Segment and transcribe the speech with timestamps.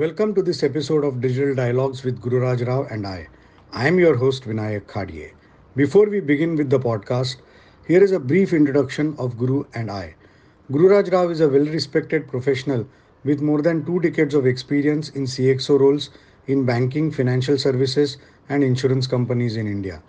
[0.00, 3.28] Welcome to this episode of Digital Dialogs with Gururaj Rao and I.
[3.70, 5.32] I am your host Vinayak Khadye.
[5.76, 7.36] Before we begin with the podcast,
[7.86, 10.14] here is a brief introduction of Guru and I.
[10.72, 12.86] Gururaj Rao is a well respected professional
[13.24, 16.08] with more than two decades of experience in CXO roles
[16.46, 18.16] in banking, financial services,
[18.48, 20.02] and insurance companies in India.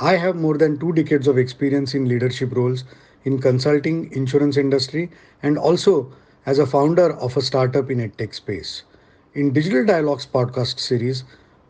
[0.00, 2.84] I have more than two decades of experience in leadership roles
[3.24, 5.10] in consulting, insurance industry,
[5.42, 6.12] and also
[6.46, 8.84] as a founder of a startup in edtech space.
[9.34, 11.24] In Digital Dialogs podcast series,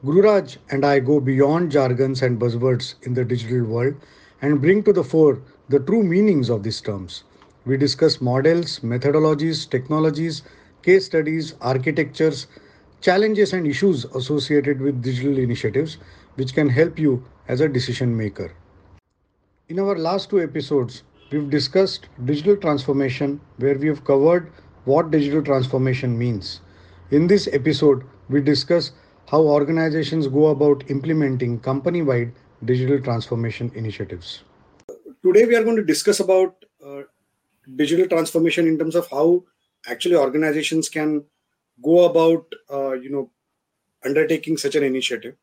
[0.04, 3.94] Gururaj and I go beyond jargons and buzzwords in the digital world
[4.42, 5.40] and bring to the fore
[5.70, 7.24] the true meanings of these terms.
[7.64, 10.42] We discuss models, methodologies, technologies,
[10.82, 12.48] case studies, architectures,
[13.00, 15.96] challenges, and issues associated with digital initiatives
[16.34, 18.52] which can help you as a decision maker.
[19.70, 24.52] In our last two episodes, we've discussed digital transformation where we have covered
[24.84, 26.60] what digital transformation means.
[27.10, 28.92] In this episode, we discuss
[29.28, 32.32] how organizations go about implementing company wide
[32.64, 34.42] digital transformation initiatives.
[35.22, 37.02] Today, we are going to discuss about uh,
[37.76, 39.44] digital transformation in terms of how
[39.86, 41.24] actually organizations can
[41.82, 43.30] go about uh, you know
[44.04, 45.34] undertaking such an initiative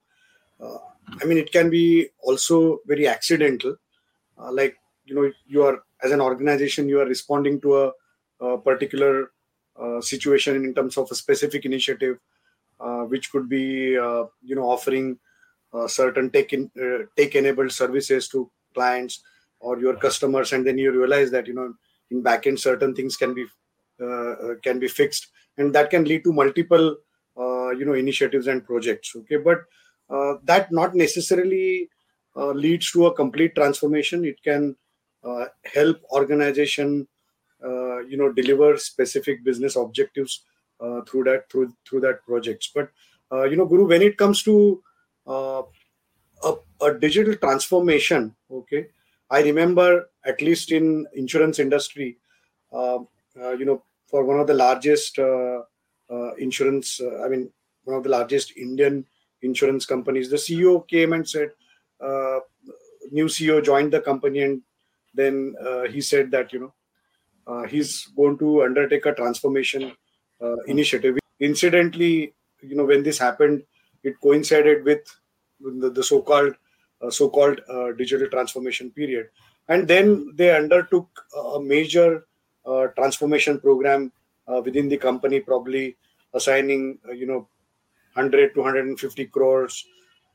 [0.61, 0.77] uh,
[1.21, 3.75] i mean it can be also very accidental
[4.37, 7.91] uh, like you know you are as an organization you are responding to a,
[8.39, 9.31] a particular
[10.01, 12.17] situation in terms of a specific initiative
[12.81, 15.17] uh, which could be uh, you know offering
[15.87, 16.69] certain tech in,
[17.15, 19.23] tech enabled services to clients
[19.59, 21.73] or your customers and then you realize that you know
[22.09, 23.45] in backend certain things can be
[24.03, 26.97] uh, can be fixed and that can lead to multiple
[27.37, 29.37] uh, you know initiatives and projects okay?
[29.37, 29.59] But
[30.09, 31.87] uh, that not necessarily
[32.35, 34.25] leads to a complete transformation.
[34.25, 34.75] It can
[35.73, 37.07] help organization
[38.07, 40.43] you know deliver specific business objectives
[41.07, 42.89] through that through through that projects but
[43.49, 44.81] you know guru when it comes to
[45.27, 45.63] a,
[46.81, 48.87] a digital transformation okay
[49.29, 52.17] i remember at least in insurance industry
[52.73, 52.99] uh,
[53.39, 55.61] uh, you know for one of the largest uh,
[56.11, 57.49] uh, insurance, uh, I mean,
[57.85, 59.05] one of the largest Indian
[59.41, 60.29] insurance companies.
[60.29, 61.51] The CEO came and said,
[63.11, 64.61] new CEO joined the company, and
[65.13, 65.55] then
[65.89, 66.73] he said that you know
[67.69, 69.91] he's going to undertake a transformation
[70.67, 71.17] initiative.
[71.39, 73.63] Incidentally, you know, when this happened,
[74.03, 75.03] it coincided with
[75.59, 76.55] the, the so-called
[77.01, 79.27] uh, so-called uh, digital transformation period
[79.67, 81.07] and then they undertook
[81.55, 82.25] a major
[82.65, 84.11] uh, transformation program
[84.47, 85.95] uh, within the company, probably
[86.33, 87.47] assigning uh, you know
[88.13, 89.85] 100 to 150 crores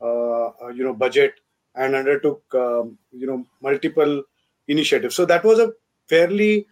[0.00, 1.34] you know budget
[1.74, 4.22] and undertook um, you know multiple
[4.68, 5.14] initiatives.
[5.14, 5.72] So that was a
[6.08, 6.66] fairly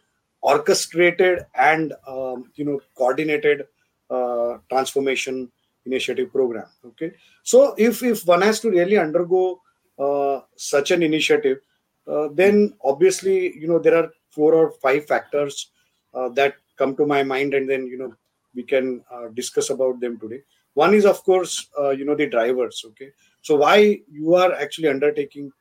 [0.44, 3.66] orchestrated and um, you know coordinated
[4.10, 5.50] uh, transformation
[5.86, 7.12] initiative program okay?
[7.42, 9.62] So if if one has to really undergo
[9.98, 11.58] uh, such an initiative
[12.06, 15.70] uh, then obviously you know there are four or five factors
[16.12, 18.14] uh, that come to my mind and then you know
[18.54, 20.42] we can uh, discuss about them today.
[20.74, 23.12] One is of course uh, you know the drivers okay?
[23.40, 25.52] So why you are actually undertaking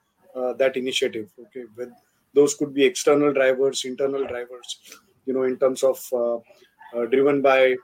[0.57, 1.93] that initiative okay when
[2.33, 4.79] those could be external drivers internal drivers
[5.25, 6.37] you know in terms of uh,
[6.95, 7.75] uh, driven by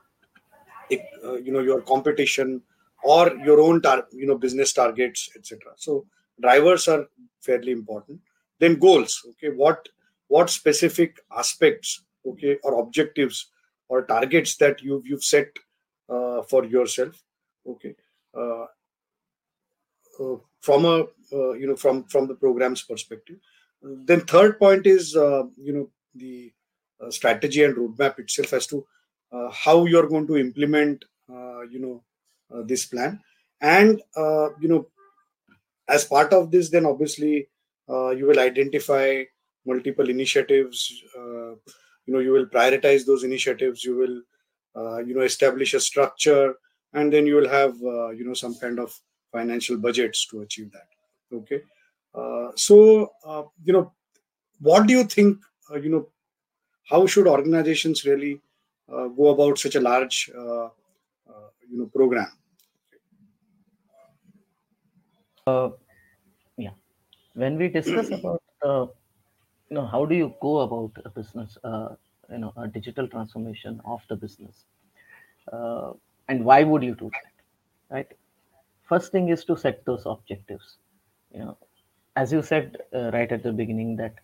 [0.89, 2.61] you know your competition
[3.03, 6.05] or your own tar- you know business targets etc so
[6.41, 7.07] drivers are
[7.41, 8.19] fairly important.
[8.59, 9.87] Then goals okay what
[10.27, 13.47] what specific aspects okay or objectives
[13.87, 15.47] or targets that you've you've set
[16.09, 17.23] uh, for yourself
[17.67, 17.95] okay
[18.37, 18.65] uh,
[20.19, 20.97] uh, from a
[21.33, 23.37] uh, you know from from the program's perspective
[23.81, 26.51] then third point is uh, you know the
[27.01, 28.85] uh, strategy and roadmap itself as to
[29.53, 31.05] how you're going to implement
[31.71, 32.03] you know
[32.63, 33.19] this plan.
[33.61, 34.87] And you know
[35.87, 37.47] as part of this then obviously
[37.87, 39.23] you will identify
[39.65, 41.51] multiple initiatives uh,
[42.05, 44.21] you know you will prioritize those initiatives you will
[44.75, 46.55] uh, you know establish a structure
[46.93, 48.97] and then you will have uh, you know some kind of
[49.31, 50.87] financial budgets to achieve that.
[51.33, 51.57] Okay?
[51.57, 51.78] uh,
[52.55, 53.91] so uh, you know
[54.59, 55.39] what do you think
[55.71, 56.07] uh, you know
[56.89, 58.41] how should organizations really
[58.89, 62.31] go about such a large you know program?
[66.57, 66.71] Yeah.
[67.33, 68.41] When we discuss about
[69.69, 71.89] you know how do you go about a business uh,
[72.31, 74.65] you know a digital transformation of the business?
[75.51, 75.93] Uh,
[76.27, 78.07] and why would you do that right?
[78.87, 80.77] First thing is to set those objectives
[81.33, 81.57] you know
[82.15, 84.15] as you said uh, right at the beginning that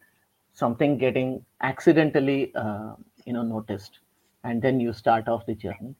[0.53, 2.95] something getting accidentally uh,
[3.25, 3.99] you know noticed
[4.43, 5.95] and then you start off the journey.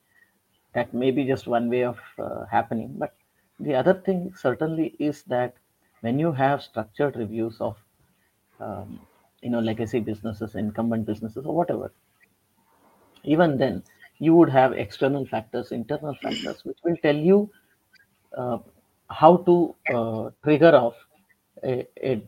[0.74, 2.96] That may be just one way of uh, happening.
[2.98, 3.16] But
[3.60, 5.56] the other thing certainly is that
[6.02, 7.78] when you have structured reviews of
[8.60, 9.00] um,
[9.42, 11.92] you know legacy businesses incumbent businesses or whatever
[13.24, 13.84] even then
[14.20, 17.50] you would have external factors internal factors which will tell you
[18.38, 18.58] uh,
[19.10, 20.96] how to uh, trigger off
[21.64, 22.22] a, a,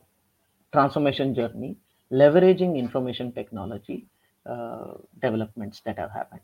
[0.74, 1.78] transformation journey
[2.12, 4.06] leveraging information technology
[4.46, 6.42] uh, developments that have happened.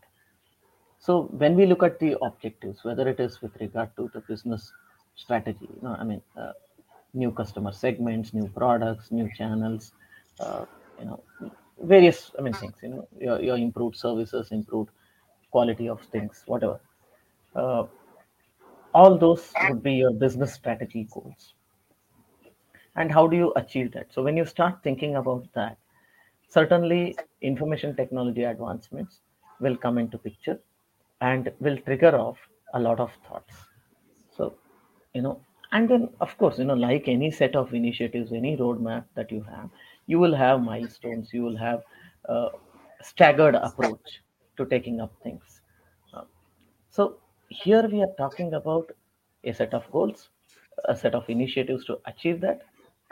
[0.99, 4.71] So when we look at the objectives whether it is with regard to the business
[5.15, 6.53] strategy you know i mean uh,
[7.13, 9.91] new customer segments new products new channels
[10.39, 10.65] uh,
[10.99, 11.23] you know
[11.81, 14.89] various i mean things you know your, your improved services improved
[15.51, 16.79] quality of things whatever.
[17.55, 17.83] Uh,
[18.93, 21.52] all those would be your business strategy goals
[22.95, 24.13] and how do you achieve that?
[24.13, 25.77] So when you start thinking about that
[26.49, 29.21] certainly information technology advancements
[29.59, 30.59] will come into picture
[31.21, 32.37] and will trigger off
[32.73, 33.55] a lot of thoughts.
[34.35, 34.53] So
[35.13, 35.39] you know
[35.71, 39.41] and then of course you know like any set of initiatives any roadmap that you
[39.43, 39.69] have
[40.07, 41.83] you will have milestones you will have
[42.25, 42.49] a
[43.01, 44.21] staggered approach
[44.57, 45.61] to taking up things.
[46.13, 46.23] Uh,
[46.89, 47.17] so
[47.49, 48.91] here we are talking about
[49.43, 50.29] a set of goals
[50.85, 52.63] a set of initiatives to achieve that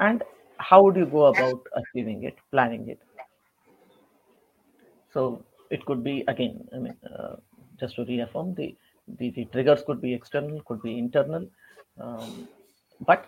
[0.01, 0.23] and
[0.57, 2.99] how would you go about achieving it planning it?
[5.13, 7.35] So it could be again i mean uh,
[7.79, 8.75] just to reaffirm the,
[9.19, 11.47] the, the triggers could be external could be internal
[11.97, 12.47] um,
[12.99, 13.25] but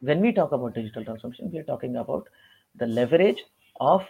[0.00, 2.28] when we talk about digital transformation we are talking about
[2.76, 3.44] the leverage
[3.80, 4.06] of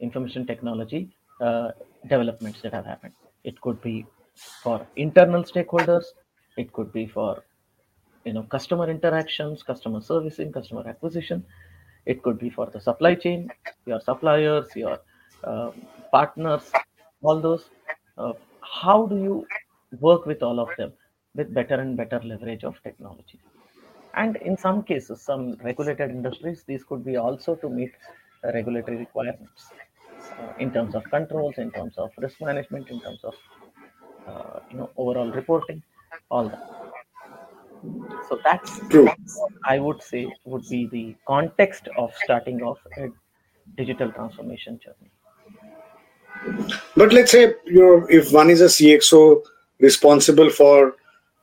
[0.00, 1.10] information technology
[1.40, 1.70] uh,
[2.08, 3.14] developments that have happened.
[3.44, 4.06] It could be
[4.62, 6.04] for internal stakeholders
[6.56, 7.44] it could be for
[8.24, 11.44] you know customer interactions customer servicing customer acquisition.
[12.06, 13.50] It could be for the supply chain
[13.86, 14.98] your suppliers your
[15.44, 15.70] uh,
[16.12, 16.70] partners
[17.22, 17.70] all those.
[18.18, 19.46] Uh, how do you
[20.00, 20.92] work with all of them
[21.34, 23.38] with better and better leverage of technology?
[24.14, 27.92] And in some cases some regulated industries these could be also to meet
[28.44, 29.70] regulatory requirements
[30.38, 33.34] uh, in terms of controls in terms of risk management in terms of
[34.26, 35.82] uh, you know overall reporting
[36.30, 36.69] all that
[38.28, 39.08] so that's True.
[39.64, 43.08] i would say would be the context of starting off a
[43.76, 45.10] digital transformation journey
[46.96, 49.42] But let's say you know if one is a CXO
[49.78, 50.96] responsible for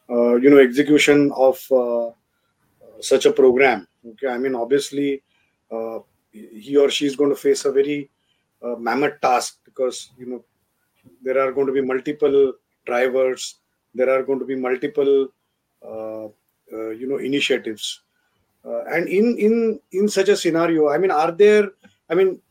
[0.10, 2.12] uh, you know execution of uh,
[3.00, 3.88] such a program.
[4.10, 5.22] Okay, I mean obviously
[5.72, 6.00] uh,
[6.32, 8.10] he or she is going to face a very
[8.64, 10.44] uh, mammoth task because you know
[11.24, 12.54] there are going to be multiple
[12.86, 13.56] drivers,
[13.94, 15.28] there are going to be multiple
[15.84, 18.02] you know initiatives,
[18.66, 21.72] uh, and in in in such a scenario, I mean, are there?
[22.10, 22.42] I mean,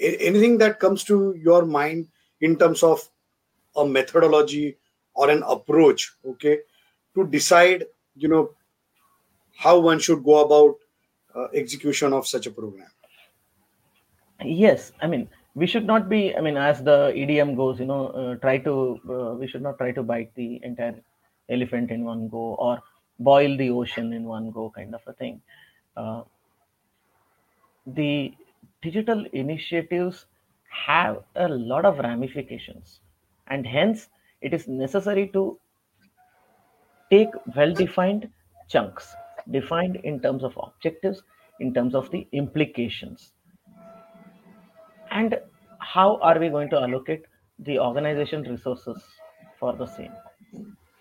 [0.00, 2.08] anything that comes to your mind
[2.40, 3.08] in terms of
[3.76, 4.76] a methodology
[5.14, 6.58] or an approach okay
[7.14, 7.84] to decide
[8.14, 8.50] you know
[9.56, 10.76] how one should go about
[11.34, 12.90] uh, execution of such a program
[14.44, 15.28] yes i mean
[15.60, 18.74] we should not be i mean as the edm goes you know uh, try to
[19.16, 20.96] uh, we should not try to bite the entire
[21.48, 22.82] elephant in one go or
[23.18, 25.40] boil the ocean in one go kind of a thing.
[25.96, 26.22] Uh,
[27.86, 28.34] the
[28.82, 30.26] digital initiatives
[30.68, 33.00] have a lot of ramifications
[33.48, 34.08] and hence
[34.42, 35.58] it is necessary to
[37.10, 38.28] take well defined
[38.68, 39.14] chunks
[39.50, 41.22] defined in terms of objectives
[41.60, 43.32] in terms of the implications.
[45.10, 45.38] And
[45.94, 47.24] how are we going to allocate
[47.58, 49.02] the organization resources
[49.58, 50.12] for the same?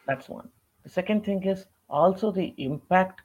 [0.08, 0.50] That's one.
[0.84, 3.22] The second thing is also the impact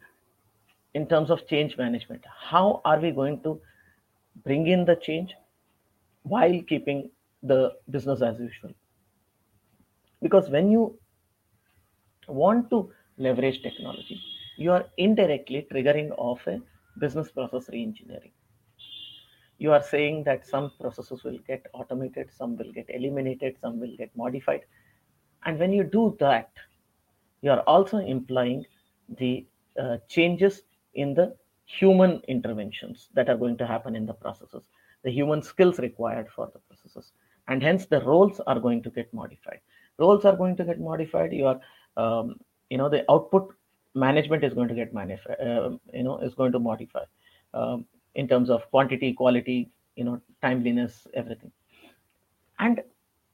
[0.94, 2.24] in terms of change management.
[2.50, 3.60] How are we going to
[4.44, 5.34] bring in the change
[6.22, 7.10] while keeping
[7.42, 8.72] the business as usual?
[10.22, 10.98] Because when you
[12.28, 14.20] want to leverage technology
[14.56, 16.60] you are indirectly triggering off a
[16.98, 18.32] business process reengineering
[19.60, 23.96] you are saying that some processes will get automated some will get eliminated some will
[23.96, 24.62] get modified.
[25.44, 26.50] And when you do that
[27.42, 28.64] you are also implying
[29.18, 29.46] the
[29.80, 30.62] uh, changes
[30.94, 34.64] in the human interventions that are going to happen in the processes
[35.02, 37.12] the human skills required for the processes.
[37.48, 39.60] And hence the roles are going to get modified.
[39.98, 41.32] Roles are going to get modified.
[41.32, 41.60] Your
[41.96, 42.36] um,
[42.68, 43.54] you know the output
[43.94, 47.04] management is going to get modified uh, you know is going to modify.
[47.54, 51.52] Um, in terms of quantity quality you know timeliness everything.
[52.58, 52.82] And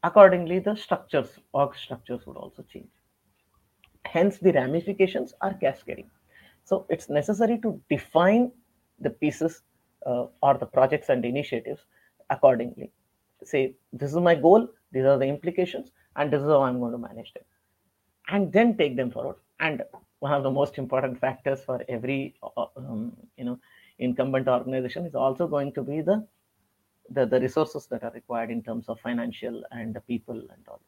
[0.03, 2.91] accordingly the structures org structures would also change.
[4.05, 6.11] Hence the ramifications are cascading.
[6.65, 8.53] So it's necessary to define
[9.01, 9.63] the pieces
[10.07, 11.83] uh, or the projects and initiatives
[12.31, 12.91] accordingly.
[13.45, 16.93] Say this is my goal these are the implications and this is how i'm going
[16.93, 17.45] to manage them.
[18.29, 19.37] And then take them forward.
[19.61, 19.83] And
[20.21, 23.59] one of the most important factors for every uh, um, you know
[23.99, 26.27] incumbent organization is also going to be the,
[27.11, 30.81] the the resources that are required in terms of financial and the people and all.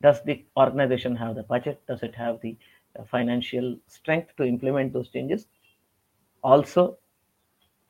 [0.00, 1.80] Does the organization have the budget?
[1.86, 2.56] Does it have the
[2.98, 5.46] uh, financial strength to implement those changes?
[6.42, 6.98] Also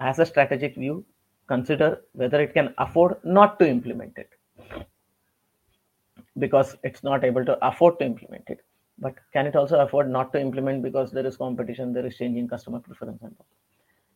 [0.00, 1.04] as a strategic view
[1.46, 4.30] consider whether it can afford not to implement it.
[6.38, 8.60] Because it's not able to afford to implement it
[8.98, 12.48] but can it also afford not to implement because there is competition there is changing
[12.48, 13.46] customer preference and all?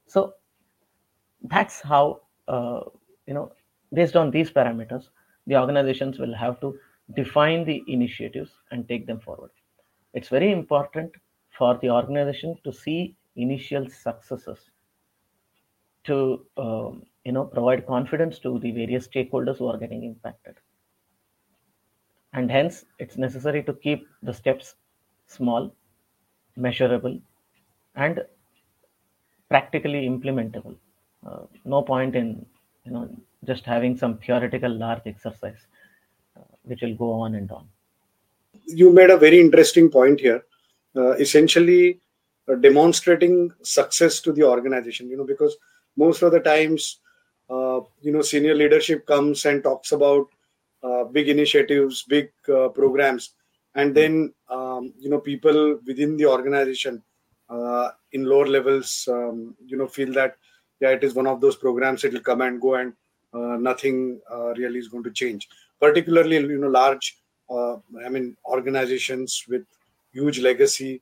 [0.07, 0.35] So
[1.43, 2.81] that's how uh,
[3.27, 3.53] you know
[3.93, 5.09] based on these parameters
[5.47, 6.79] the organizations will have to
[7.15, 9.51] define the initiatives and take them forward.
[10.13, 11.13] It's very important
[11.57, 14.71] for the organization to see initial successes
[16.05, 20.57] to um, you know provide confidence to the various stakeholders who are getting impacted
[22.37, 24.75] and hence it's necessary to keep the steps
[25.27, 25.75] small
[26.57, 27.19] measurable
[27.97, 28.25] and
[29.49, 30.77] practically implementable.
[31.27, 32.45] Uh, no point in
[32.85, 33.09] you know
[33.45, 35.67] just having some theoretical large exercise
[36.37, 37.67] uh, which will go on and on.
[38.67, 40.43] You made a very interesting point here
[40.97, 42.01] uh, essentially
[42.49, 45.57] uh, demonstrating success to the organization you know because
[45.97, 47.01] most of the times
[47.51, 50.29] uh, you know senior leadership comes and talks about
[51.13, 53.31] big initiatives big uh, programs.
[53.75, 57.03] And then um, you know people within the organization
[57.49, 60.37] uh, in lower levels um, you know feel that
[60.81, 62.93] yeah it is one of those programs it will come and go and
[63.35, 65.49] uh, nothing uh, really is going to change.
[65.81, 67.19] Particularly you know large
[67.51, 69.65] uh, i mean organizations with
[70.13, 71.01] huge legacy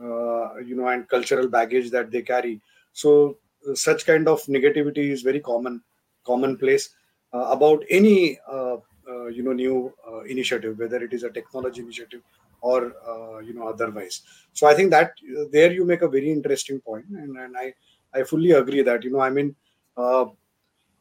[0.00, 2.60] uh, you know and cultural baggage that they carry.
[2.92, 3.38] So
[3.68, 5.82] uh, such kind of negativity is very common
[6.24, 6.90] commonplace.
[7.34, 8.76] Uh, about any uh, uh,
[9.08, 12.22] you know new uh, initiative whether it is a technology initiative
[12.60, 14.22] or uh, you know otherwise.
[14.52, 17.72] So i think that uh, there you make a very interesting point and, and i
[18.14, 19.54] i fully agree that you know i mean
[19.96, 20.26] uh,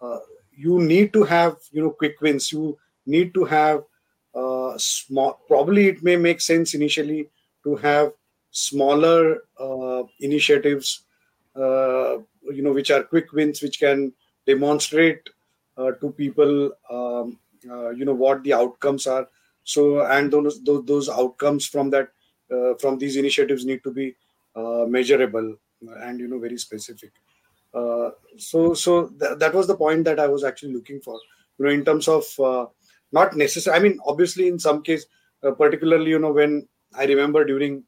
[0.02, 0.20] uh,
[0.56, 2.52] you need to have you know quick wins.
[2.52, 3.84] You need to have
[4.36, 7.30] uh, small probably it may make sense initially
[7.64, 8.12] to have
[8.52, 11.04] smaller uh, initiatives
[11.56, 12.18] uh,
[12.52, 14.14] you know which are quick wins which can
[14.46, 15.30] demonstrate
[15.78, 19.28] uh, to people um, uh, you know what the outcomes are.
[19.64, 22.10] So and those those, those outcomes from that
[22.52, 24.16] uh, from these initiatives need to be
[24.56, 25.56] uh, measurable
[26.02, 27.12] and you know very specific.
[27.74, 31.20] Uh, so so th- that was the point that i was actually looking for.
[31.58, 32.66] You know in terms of uh,
[33.12, 35.06] not necessary i mean obviously in some case
[35.44, 37.84] uh, particularly you know when i remember during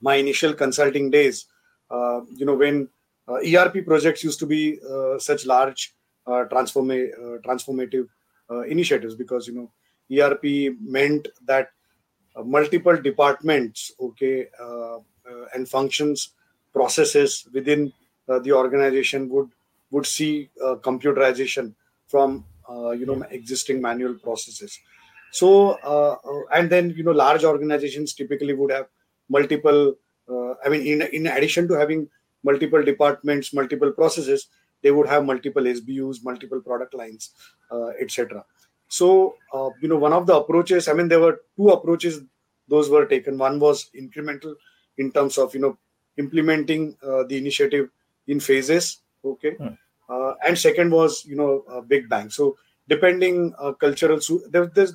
[0.00, 1.46] my initial consulting days
[1.90, 2.88] uh, you know when
[3.28, 5.94] uh, erp projects used to be uh, such large
[6.26, 8.06] uh, transforma- uh, transformative
[8.50, 9.70] uh, initiatives because you know
[10.10, 10.44] erp
[10.80, 11.70] meant that
[12.36, 16.30] uh, multiple departments okay uh, uh, and functions
[16.72, 17.92] processes within
[18.28, 19.48] uh, the organization would
[19.90, 21.74] would see uh, computerization
[22.08, 24.78] from uh, you know existing manual processes.
[25.30, 25.78] So
[26.52, 28.86] and then you know large organizations typically would have
[29.28, 29.94] multiple
[30.28, 32.08] uh, i mean in in addition to having
[32.42, 34.48] multiple departments multiple processes
[34.84, 37.30] they would have multiple sbus multiple product lines
[37.72, 38.44] uh, etc
[38.88, 39.10] so
[39.52, 42.22] uh, you know one of the approaches i mean there were two approaches
[42.68, 43.38] those were taken.
[43.38, 44.54] One was incremental
[44.98, 45.78] in terms of you know
[46.16, 47.90] implementing uh, the initiative
[48.26, 49.54] in phases okay?
[49.54, 49.74] Hmm.
[50.08, 52.30] uh, and second was you know a big bang.
[52.30, 52.56] So
[52.88, 54.88] depending uh, cultural su- there, there,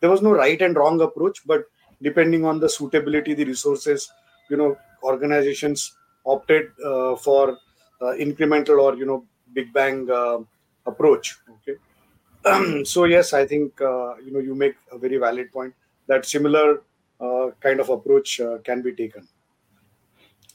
[0.00, 1.64] there was no right and wrong approach but
[2.02, 4.10] depending on the suitability the resources
[4.50, 7.58] you know organizations opted uh, for
[8.00, 10.38] incremental or you know big bang uh,
[10.86, 11.76] approach okay
[12.84, 15.74] so yes i think uh, you know you make a very valid point
[16.06, 16.82] that similar
[17.20, 19.26] uh, kind of approach uh, can be taken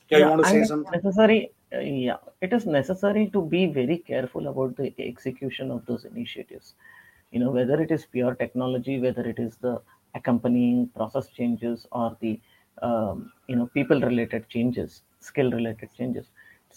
[0.09, 1.51] yeah, you want to say something necessary.
[1.73, 6.73] uh, yeah, it is necessary to be very careful about the execution of those initiatives.
[7.31, 9.81] You know, whether it is pure technology, whether it is the
[10.15, 12.39] accompanying process changes or the
[12.81, 16.27] um, you know people-related changes, skill-related changes.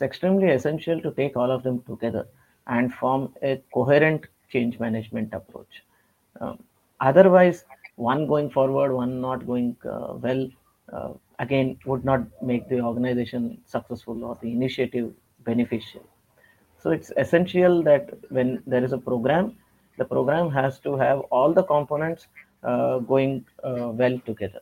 [0.03, 2.27] Extremely essential to take all of them together
[2.67, 5.83] and form a coherent change management approach.
[6.41, 6.63] Um,
[7.01, 7.65] otherwise,
[7.97, 10.49] one going forward, one not going uh, well,
[10.93, 15.13] uh, again, would not make the organization successful or the initiative
[15.45, 16.05] beneficial.
[16.79, 19.57] So it's essential that when there is a program,
[19.99, 22.27] the program has to have all the components
[22.65, 24.61] uh, going uh, well together.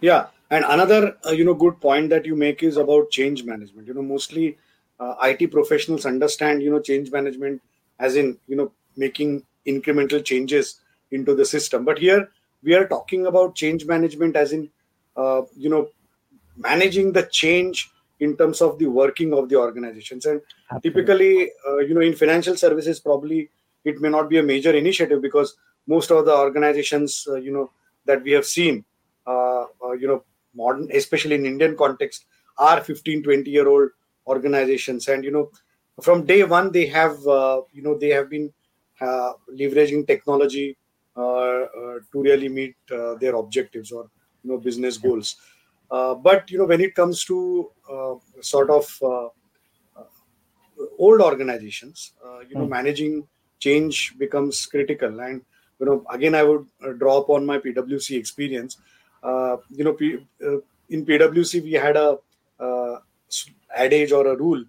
[0.00, 3.86] Yeah, and another uh, you know good point that you make is about change management.
[3.86, 4.58] You know, mostly
[5.00, 7.62] uh, IT professionals understand you know change management
[7.98, 11.84] as in you know making incremental changes into the system.
[11.84, 12.28] But here
[12.62, 14.70] we are talking about change management as in,
[15.16, 15.88] uh, you know,
[16.56, 20.24] managing the change in terms of the working of the organizations.
[20.24, 20.90] And Absolutely.
[20.90, 23.50] typically, uh, you know, in financial services, probably
[23.84, 27.70] it may not be a major initiative because most of the organizations, uh, you know,
[28.06, 28.84] that we have seen,
[29.26, 30.24] uh, uh, you know,
[30.56, 32.26] modern, especially in Indian context,
[32.58, 33.90] are 15, 20 year old
[34.26, 35.08] organizations.
[35.08, 35.50] And, you know,
[36.02, 38.52] from day one, they have, uh, you know, they have been
[39.00, 40.76] uh, leveraging technology
[41.16, 41.66] uh,
[42.12, 44.10] to really meet uh, their objectives or,
[44.42, 45.36] you know, business goals.
[45.90, 49.30] Uh, but, you know, when it comes to uh, sort of
[50.98, 52.70] old organizations, uh, you know, Hmm.
[52.70, 53.26] managing
[53.58, 55.20] change becomes critical.
[55.20, 55.42] And,
[55.80, 58.76] you know, again, I would uh, draw upon my PwC experience.
[59.26, 60.58] Uh, you know, P, uh,
[60.90, 62.18] in PwC, we had a
[62.60, 62.96] uh,
[63.76, 64.64] adage or a rule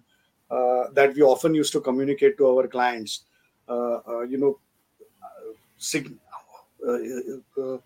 [0.50, 3.24] uh, that we often used to communicate to our clients.
[3.68, 4.58] Uh, uh, you know,
[5.76, 6.14] sig-
[6.86, 7.78] uh, uh, uh,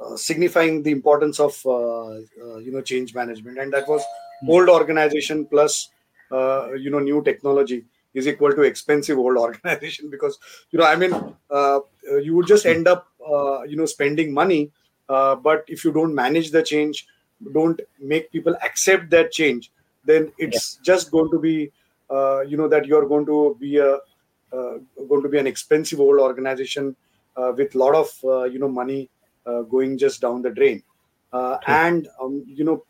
[0.00, 4.02] uh, signifying the importance of uh, uh, you know change management, and that was
[4.48, 5.90] old organization plus
[6.32, 10.38] uh, you know new technology is equal to expensive old organization because
[10.70, 11.12] you know I mean
[11.50, 14.70] uh, uh, you would just end up uh, you know spending money,
[15.12, 17.06] uh, but if you don't manage the change,
[17.52, 19.70] don't make people accept that change,
[20.04, 21.70] then it's just going to be
[22.10, 23.94] uh, you know that you're going to be a
[24.52, 24.74] uh,
[25.08, 26.94] going to be an expensive old organization
[27.36, 29.08] uh, with a lot of uh, you know money
[29.46, 30.82] uh, going just down the drain
[31.32, 31.74] uh, True.
[31.74, 32.84] and um, you know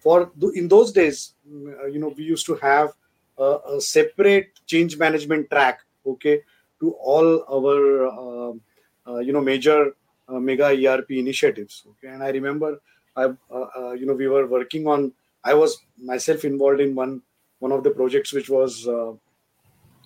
[0.00, 2.92] for th- in those days mm, uh, you know we used to have
[3.38, 6.40] a, a separate change management track okay
[6.80, 8.60] to all our um
[9.06, 9.94] uh, you know major
[10.28, 12.70] uh, mega erp initiatives okay and i remember
[13.16, 15.12] i uh, uh, you know we were working on
[15.44, 15.78] i was
[16.12, 17.20] myself involved in one
[17.58, 19.12] one of the projects which was uh,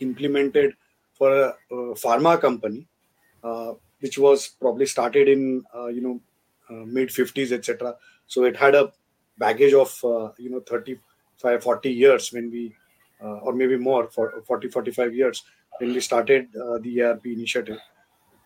[0.01, 0.75] implemented
[1.15, 2.87] for a, a pharma company,
[3.43, 5.65] uh, which was probably started in
[5.97, 7.95] you know mid 50s, etc.
[8.27, 8.93] So it had a
[9.39, 9.99] baggage of
[10.39, 12.75] you know 35, 40 years when we,
[13.25, 15.43] uh, or maybe more for 40, 45 years
[15.79, 17.79] when we started uh, the ERP initiative.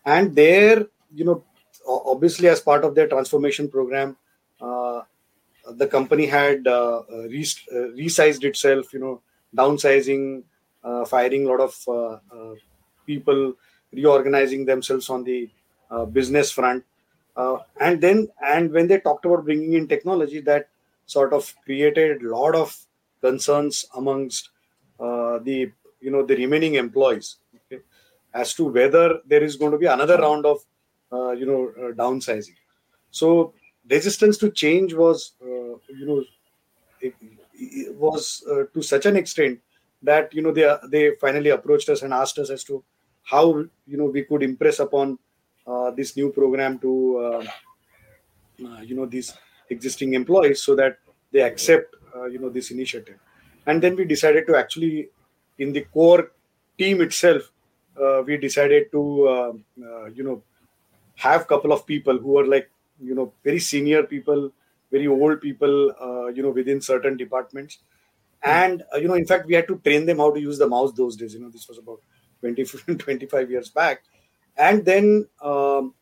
[0.05, 1.43] And there, you know,
[1.87, 4.17] obviously as part of their transformation program,
[4.61, 5.01] uh,
[5.71, 7.43] the company had uh, re-
[7.97, 9.21] resized itself, you know,
[9.55, 10.43] downsizing,
[10.83, 12.55] uh, firing a lot of uh, uh,
[13.05, 13.53] people,
[13.93, 15.49] reorganizing themselves on the
[16.11, 16.83] business front.
[17.35, 20.69] And then, and when they talked about bringing in technology, that
[21.05, 22.75] sort of created a lot of
[23.19, 24.49] concerns amongst
[24.97, 27.83] the, you know, the remaining employees okay,
[28.33, 30.65] as to whether there is going to be another round of,
[31.11, 32.55] uh, you know, uh, downsizing.
[33.11, 33.53] So
[33.89, 36.23] resistance to change was, uh, you know,
[37.01, 37.13] it,
[37.53, 39.59] it was uh, to such an extent
[40.03, 42.83] that you know they they finally approached us and asked us as to
[43.23, 45.19] how you know we could impress upon
[45.67, 47.45] uh, this new program to uh,
[48.81, 49.33] you know these
[49.69, 50.97] existing employees so that
[51.31, 51.95] they accept
[52.29, 53.17] you know this initiative
[53.67, 55.09] and then we decided to actually
[55.59, 56.31] in the core
[56.77, 57.51] team itself
[58.25, 59.01] we decided to
[60.13, 60.41] you know
[61.15, 62.69] have couple of people who are like
[62.99, 64.51] you know very senior people
[64.91, 67.79] very old people uh, you know within certain departments.
[68.43, 70.67] And uh, you know in fact we had to train them how to use the
[70.67, 71.33] mouse those days.
[71.33, 71.99] You know this was about
[72.39, 72.63] 20
[72.97, 74.03] 25 years back.
[74.57, 75.93] And then um,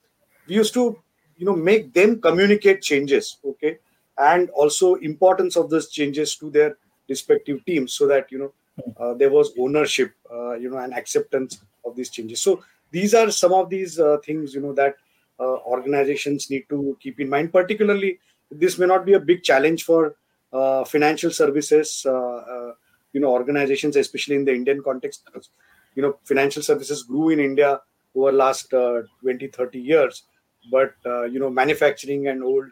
[0.47, 0.97] we used to
[1.37, 3.79] you know make them communicate changes okay?
[4.17, 8.53] And also importance of those changes to their respective teams so that you know
[8.99, 12.41] uh, there was ownership uh, you know and acceptance of these changes.
[12.41, 14.95] So these are some of these uh, things you know that
[15.39, 18.19] uh, organizations need to keep in mind particularly
[18.51, 20.15] this may not be a big challenge for
[20.53, 22.71] uh, financial services uh, uh,
[23.13, 25.49] you know organizations especially in the indian context because
[25.95, 27.79] you know financial services grew in india
[28.15, 30.23] over last uh, 20 30 years
[30.71, 32.65] but uh, you know manufacturing and old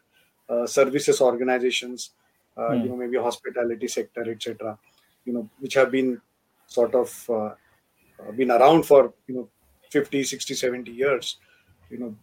[0.49, 2.11] uh, services organizations
[2.57, 2.81] uh, Hmm.
[2.81, 4.77] you know maybe hospitality sector etc
[5.25, 6.19] you know which have been
[6.65, 7.09] sort of
[8.35, 9.49] been around for you know
[9.89, 11.37] 50 60 70 years
[11.89, 12.15] you know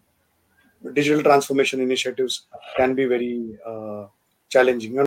[0.92, 2.46] digital transformation initiatives
[2.76, 4.06] can be very uh,
[4.48, 4.98] challenging